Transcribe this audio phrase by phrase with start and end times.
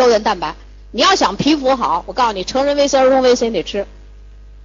[0.00, 0.54] 胶原蛋白。
[0.92, 3.86] 你要想皮肤好，我告诉你，成人维 C、儿童维 C 得吃。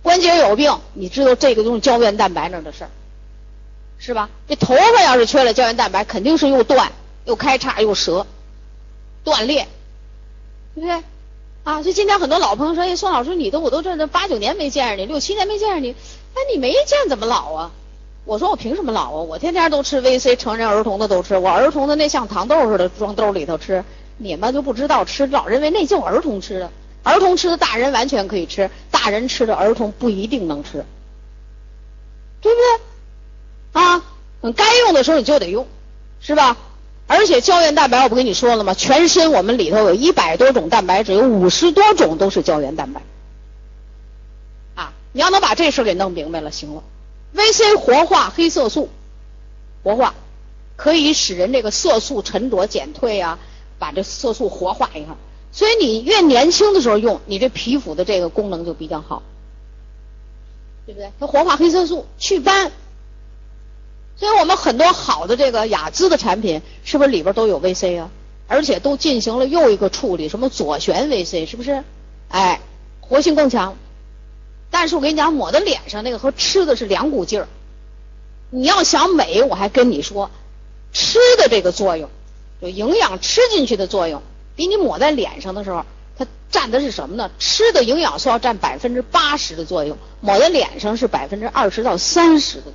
[0.02, 2.90] 关节有病，你知道这个东西胶原蛋白那的事儿，
[3.98, 4.30] 是吧？
[4.48, 6.92] 这头发要是缺了胶原蛋白，肯定是又断
[7.26, 8.26] 又开叉又折，
[9.24, 9.68] 断裂，
[10.74, 11.04] 对不对？
[11.64, 15.92] 啊，所以今天很多老朋友说：“哎，宋老师，你都我都这这八九年没见着你，六七年没见着你，
[16.34, 17.72] 哎，你没见怎么老啊？”
[18.26, 19.22] 我说：“我凭什么老啊？
[19.22, 23.84] 我天天都吃维 C，成人儿童的都吃，我儿童的那像糖豆似的装兜里头吃。”
[24.18, 26.72] 你们就不知道吃，老认为那就儿童吃的，
[27.04, 30.86] 儿童吃的大人完全可以吃，大人吃的儿童不一定能吃，
[32.42, 32.60] 对不
[33.74, 33.82] 对？
[33.82, 34.04] 啊，
[34.56, 35.68] 该用的时候你就得用，
[36.22, 36.58] 是吧？
[37.08, 38.74] 而且胶原蛋白我不跟你说了吗？
[38.74, 43.02] 全身我们里头有一百多种蛋白质，有五十多种都是胶原蛋白。
[44.74, 46.82] 啊，你要能把这事给弄明白了，行了。
[47.36, 48.90] VC 活化黑色素，
[49.84, 50.16] 活化
[50.78, 53.38] 可以使人这个色素沉着减退啊。
[53.80, 55.16] 把这色素活化一下，
[55.52, 59.24] 所以你越年轻的时候用，你这皮肤的这个功能就比较好，
[60.86, 61.12] 对不对？
[61.20, 62.72] 它活化黑色素，祛斑。
[64.18, 68.10] 所以我们很多好的这个雅姿的产品，是不是里边都有 VC 啊？
[68.48, 71.84] 而且都进行了又一个处理，什么左旋 VC，是不是？
[72.30, 72.62] 哎，
[73.02, 73.76] 活性更强。
[74.72, 77.48] 但是我跟你讲，抹在脸上那个和吃的是两股劲儿。
[78.52, 80.32] 你要想美，我还跟你说，
[80.94, 82.10] 吃的这个作用。
[82.66, 84.22] 有营养吃进去的作用，
[84.56, 85.86] 比你抹在脸上的时候，
[86.18, 87.30] 它占的是什么呢？
[87.38, 92.74] 吃的营养素要占百分之八十的作用，抹在脸上是百分之二十到三十的作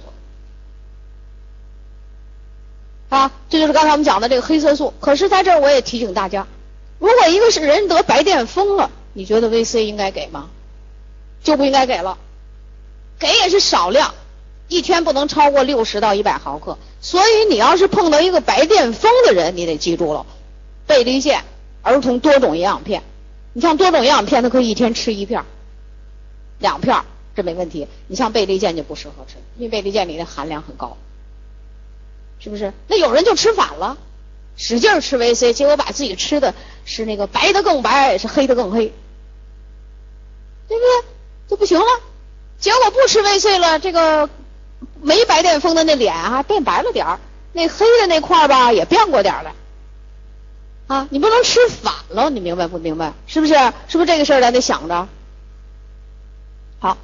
[3.10, 3.18] 用。
[3.18, 4.94] 啊，这就是刚才我们讲的这个黑色素。
[5.00, 6.46] 可是在这儿我也提醒大家，
[7.00, 10.48] 如果一个是人得白癜风了，你觉得 VC 应该给吗？
[11.42, 12.18] 就不应该给了，
[13.18, 14.14] 给也是少量，
[14.68, 16.76] 一天不能超过六十到一百毫克。
[17.00, 20.26] 所以你要是碰到一个白癜风的人，你得记住了，
[20.86, 21.44] 贝利健
[21.82, 23.02] 儿童多种营养片。
[23.52, 25.44] 你像多种营养片，它可以一天吃一片、
[26.58, 27.02] 两片，
[27.34, 27.88] 这没问题。
[28.06, 30.98] 你像贝利健就不适合吃，因为贝利健里的含量很高，
[32.38, 32.72] 是不是？
[32.86, 33.96] 那有人就吃反了，
[34.56, 38.92] 使劲吃维 C，结果把自己吃的是那个白的更白，是黑的更黑，
[40.68, 41.08] 对不对？
[41.48, 41.86] 就不行了。
[42.58, 44.28] 结果不吃维 C 了，这个。
[45.02, 47.18] 没白癜风的那脸啊，变白了点儿，
[47.52, 49.54] 那黑的那块儿吧也变过点儿了，
[50.86, 53.12] 啊，你不能吃反了，你明白不明白？
[53.26, 53.54] 是不是？
[53.88, 55.08] 是不是这个事儿咱得想着？
[56.78, 56.98] 好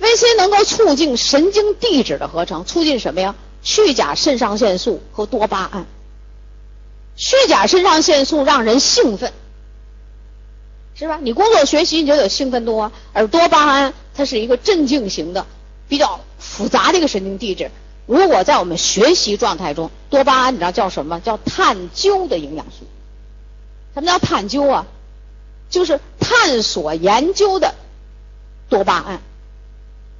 [0.00, 3.34] ，VC 能够促进神经递质的合成，促进什么呀？
[3.62, 5.86] 去甲肾上腺素和多巴胺。
[7.14, 9.32] 去甲肾上腺素让人兴奋，
[10.94, 11.18] 是吧？
[11.22, 15.46] 你工作学习你就有兴奋度啊，而多巴胺它是一个镇静型的，
[15.92, 16.18] 比较。
[16.38, 17.70] 复杂的一个神经递质，
[18.04, 21.20] 如果在我们学习状态中，多巴胺你知道叫什么？
[21.20, 22.84] 叫探究的营养素。
[23.94, 24.86] 什么叫探究啊？
[25.70, 27.74] 就是探索研究的
[28.68, 29.22] 多巴胺。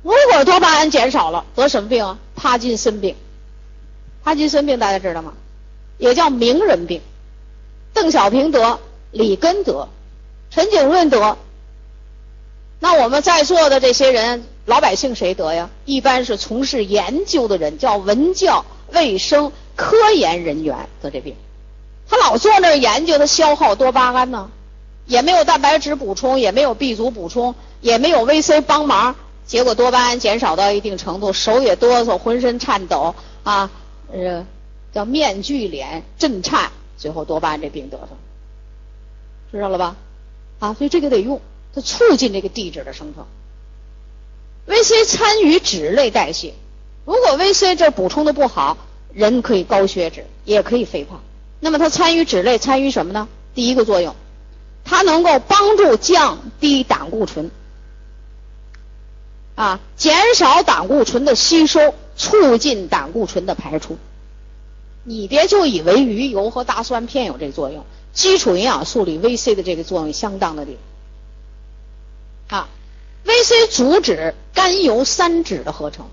[0.02, 2.18] 如果多巴胺减少了，得什么病啊？
[2.36, 3.16] 帕金森病。
[4.22, 5.34] 帕金森病大家知道吗？
[5.98, 7.02] 也叫名人病。
[7.92, 8.78] 邓小平得，
[9.10, 9.88] 里根得，
[10.50, 11.36] 陈景润得。
[12.82, 14.44] 那我们在座的这些人。
[14.64, 15.70] 老百姓谁得呀？
[15.86, 21.34] 一般是从事研究的人，叫文教卫生科研人员得这病。
[22.08, 24.50] 他老坐那儿研究，他消耗多巴胺呢，
[25.06, 33.68] 也没有蛋白质补充，也没有 B 族补充，也没有 VC 帮忙，结果多巴胺减少到一定程度，手也哆嗦，浑身颤抖啊，
[34.12, 34.46] 呃，
[34.94, 38.10] 叫面具脸震颤，最后多巴胺这病得上，
[39.50, 39.96] 知道了吧？
[40.60, 41.40] 啊，所以这个得用，
[41.74, 43.26] 它促进这个地质的生成。
[44.66, 46.54] VC 参与脂类代谢，
[47.04, 48.78] 如果 VC 这补充的不好，
[49.12, 51.20] 人可以高血脂，也可以肥胖。
[51.60, 53.28] 那么它参与脂类，参与什么呢？
[53.54, 54.14] 第一个作用，
[54.84, 57.50] 它能够帮助降低胆固醇，
[59.54, 63.98] 啊，减少胆固醇的吸收，促进胆固醇的排出。
[65.04, 70.78] 你别就以为鱼油和大蒜片有这作用，基础营养素里 VC 的这个作用相当的厉害，
[72.56, 72.68] 啊。
[73.24, 76.06] VC 阻止甘油三酯的合成。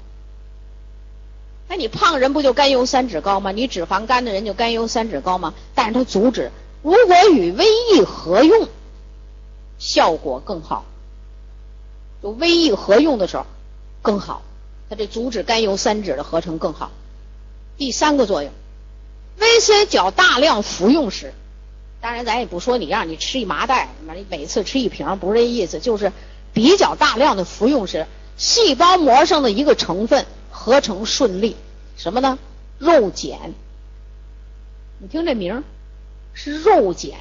[1.67, 3.51] 那你胖人不就甘油三酯高吗？
[3.51, 5.53] 你脂肪肝的人就甘油三酯高吗？
[5.75, 6.51] 但是它阻止，
[6.81, 8.67] 如果与 VE 合用，
[9.77, 10.85] 效果更好。
[12.21, 13.45] 就 VE 合用的时候
[14.01, 14.41] 更好，
[14.89, 16.91] 它这阻止甘油三酯的合成更好。
[17.77, 18.51] 第三个作用
[19.39, 21.33] ，VC 较大量服用时，
[22.01, 26.11] 当然咱也不说你让你吃一麻袋，你每次吃一瓶，不是这意思，就是。
[26.51, 31.55] 比较大量的服用时，细胞膜上的一个成分合成顺利，
[31.95, 32.39] 什么呢？
[32.79, 33.53] 肉碱。
[34.97, 35.63] 你听这名儿，
[36.33, 37.11] 是肉碱。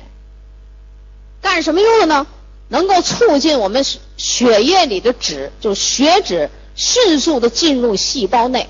[1.43, 2.27] 干什么用的呢？
[2.69, 3.85] 能够促进我们
[4.17, 8.67] 血液里的脂，就血脂迅速的进入细胞内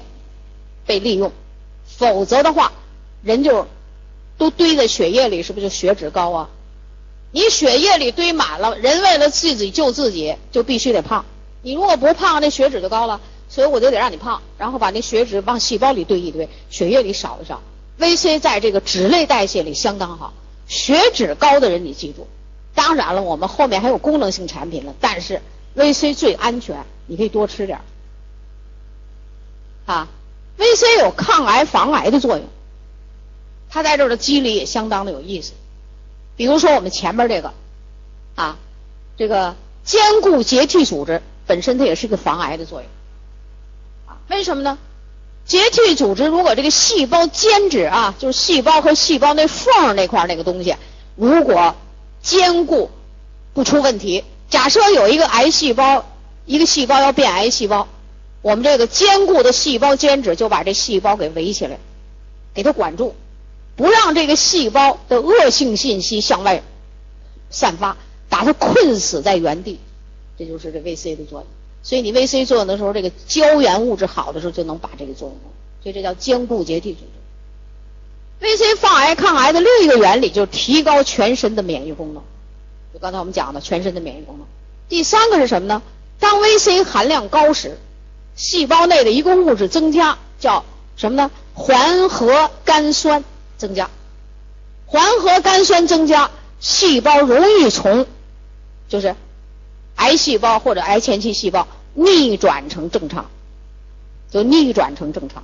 [0.86, 1.30] 被利用。
[1.86, 2.72] 否则的话，
[3.22, 3.68] 人就
[4.38, 6.48] 都堆在血液里，是不是就血脂高啊？
[7.32, 11.26] 你血液里堆满了，人为了自己救自己，就必须得胖。
[11.60, 13.20] 你如果不胖，那血脂就高了。
[13.50, 17.62] 所以我就得让你胖，然后把那血脂往细胞里堆一堆，血液里少一少。
[17.98, 20.34] VC 在这个脂类代谢里相当好，
[20.68, 22.28] 血脂高的人你记住。
[22.74, 25.40] 当然了，我们后面还有功能性产品了，但是
[25.74, 27.80] VC 最安全，你可以多吃点
[29.86, 30.08] 啊
[30.58, 32.44] ，VC 有抗癌防癌的作用，
[33.70, 35.52] 它在这儿的机理也相当的有意思。
[36.36, 37.52] 比如说我们前面这个
[38.34, 38.56] 啊，
[39.16, 42.88] 这个坚固结缔组织本身它也是一个防癌的作用。
[44.28, 44.78] 为什么呢？
[45.46, 50.76] 结缔组织如果这个细胞间质啊，就是细胞和细胞那缝那块那个东西，
[51.16, 51.74] 如果
[52.22, 52.90] 坚固
[53.54, 56.04] 不出问题，假设有一个癌细胞，
[56.44, 57.88] 一个细胞要变癌细胞，
[58.42, 61.78] 我们这个坚固的细胞间质就把这细胞给围起来，
[62.52, 63.14] 给它管住，
[63.78, 66.62] 不让这个细胞的恶性信息向外
[67.48, 67.96] 散发，
[68.28, 69.78] 把它困死在原地，
[70.36, 71.46] 这就是这 VC 的作用。
[71.82, 75.38] 所以你 VC 作用的时候，这个胶原物质好的时候就能把这个作用，
[75.82, 77.00] 所以这叫坚固结缔组
[78.40, 78.46] 织。
[78.46, 82.22] VC 防癌抗癌的另一个原理就是提高全身的免疫功能，
[82.92, 84.46] 就刚才我们讲的全身的免疫功能。
[84.88, 85.82] 第三个是什么呢？
[86.18, 87.78] 当 VC 含量高时，
[88.34, 90.64] 细胞内的一个物质增加，叫
[90.96, 91.30] 什么呢？
[91.54, 93.24] 环合苷酸
[93.58, 93.90] 增加，
[94.86, 98.06] 环合苷酸增加，细胞容易从
[98.88, 99.14] 就是。
[99.96, 103.28] 癌细胞或者癌前期细胞逆转成正常，
[104.30, 105.42] 就逆转成正常。